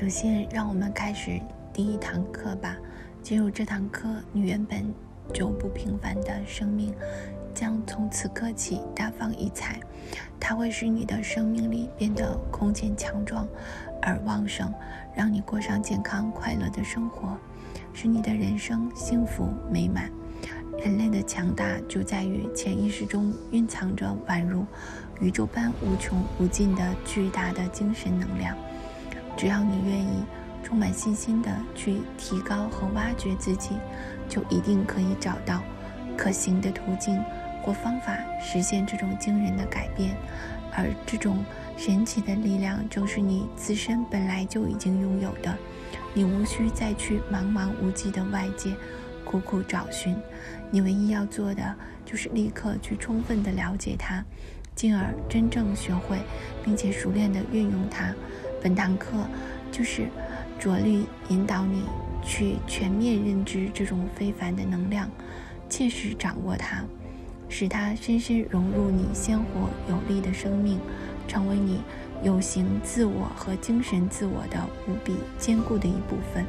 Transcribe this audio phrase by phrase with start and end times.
[0.00, 1.40] 首先，让我们开始
[1.72, 2.76] 第一堂课吧。
[3.20, 4.94] 进入这堂课，你原本
[5.34, 6.94] 就不平凡的生命，
[7.52, 9.80] 将从此刻起大放异彩。
[10.38, 13.44] 它会使你的生命力变得空前强壮
[14.00, 14.72] 而旺盛，
[15.16, 17.36] 让你过上健康快乐的生活，
[17.92, 20.08] 使你的人生幸福美满。
[20.78, 24.64] 人类的强大就在于潜意识中蕴藏着宛如
[25.18, 28.56] 宇宙般无穷无尽的巨大的精神能量。
[29.38, 30.24] 只要你愿意
[30.64, 33.76] 充满信心地去提高和挖掘自己，
[34.28, 35.62] 就一定可以找到
[36.16, 37.22] 可行的途径
[37.62, 40.16] 或方法实现这种惊人的改变。
[40.76, 41.44] 而这种
[41.76, 45.56] 神奇的力量正是你自身本来就已经拥有的，
[46.12, 48.74] 你无需再去茫茫无际的外界。
[49.24, 50.16] 苦苦找寻，
[50.70, 51.74] 你唯一要做的
[52.04, 54.24] 就是立刻去充分的了解它，
[54.74, 56.18] 进而真正学会
[56.64, 58.14] 并且熟练的运用它。
[58.62, 59.16] 本堂课
[59.70, 60.06] 就是
[60.58, 61.84] 着力引导你
[62.22, 65.08] 去全面认知这种非凡的能量，
[65.68, 66.82] 切实掌握它，
[67.48, 70.78] 使它深深融入你鲜活有力的生命，
[71.26, 71.82] 成为你
[72.22, 76.44] 有形自我和精神自我的无比坚固的一部分。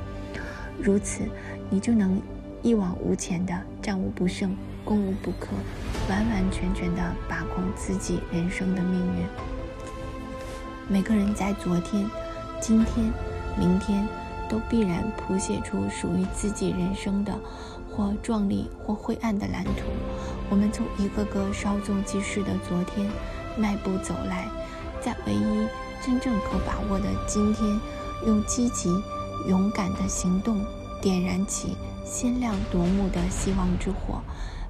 [0.82, 1.24] 如此，
[1.70, 2.22] 你就能。
[2.62, 5.48] 一往无前的战无不胜、攻无不克，
[6.10, 9.59] 完完全全的把控自己人生的命运。
[10.92, 12.10] 每个人在昨天、
[12.60, 13.14] 今天、
[13.56, 14.08] 明天，
[14.50, 17.32] 都必然谱写出属于自己人生的
[17.92, 19.84] 或壮丽或灰暗的蓝图。
[20.50, 23.08] 我们从一个个稍纵即逝的昨天
[23.56, 24.48] 迈步走来，
[25.00, 25.68] 在唯一
[26.04, 27.80] 真正可把握的今天，
[28.26, 28.90] 用积极、
[29.48, 30.58] 勇敢的行动
[31.00, 31.76] 点燃起。
[32.04, 34.20] 鲜亮夺目的希望之火，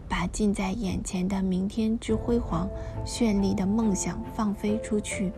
[0.09, 2.67] 把近在眼前的明天之辉煌、
[3.06, 5.31] 绚丽的梦想放飞出去。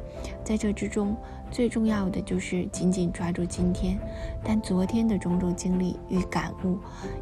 [0.51, 1.15] 在这之中，
[1.49, 3.97] 最重要的就是紧紧抓住今天。
[4.43, 6.77] 但昨天的种种经历与感悟，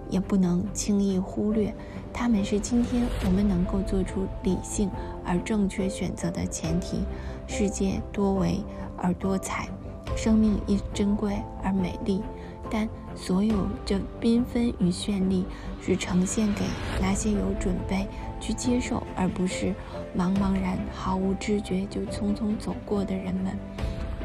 [0.10, 1.72] 也不能轻易忽略。
[2.12, 4.90] 它们是今天我们能够做出理性
[5.24, 7.04] 而正确选择的前提。
[7.46, 8.64] 世界多维
[8.98, 9.70] 而多彩，
[10.18, 12.24] 生命亦珍贵而美丽。
[12.70, 15.46] 但所有这缤纷与绚丽，
[15.82, 16.66] 是呈现给
[17.02, 18.08] 那些有准备
[18.40, 19.74] 去接受，而不是
[20.18, 23.58] 茫茫然毫无知觉就匆匆走过的人们。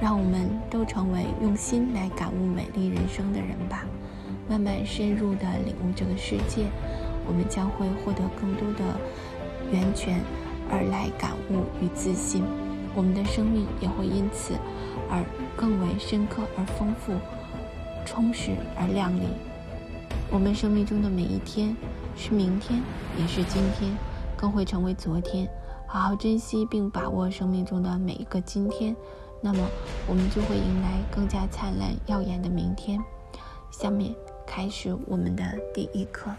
[0.02, 3.86] 让我们都成为用心来感悟美丽人生的人吧，
[4.48, 6.66] 慢慢深入地领悟这个世界，
[7.26, 9.00] 我们将会获得更多的
[9.70, 10.20] 源泉
[10.68, 12.42] 而来感悟与自信，
[12.94, 14.54] 我们的生命也会因此
[15.08, 15.24] 而
[15.56, 17.12] 更为深刻而丰富。
[18.04, 19.26] 充实而亮丽。
[20.30, 21.76] 我们生命中的每一天，
[22.16, 22.80] 是明天，
[23.18, 23.94] 也是今天，
[24.36, 25.48] 更会成为昨天。
[25.86, 28.96] 好好珍惜并把握生命中的每一个今天，
[29.40, 29.60] 那么
[30.08, 33.00] 我们就会迎来更加灿烂耀眼的明天。
[33.70, 34.14] 下面
[34.46, 36.30] 开始我们的第一课。